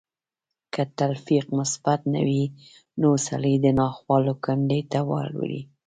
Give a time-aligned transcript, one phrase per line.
[0.73, 2.43] که تلقين مثبت نه وي
[3.01, 5.61] نو سړی د ناخوالو کندې ته وړي.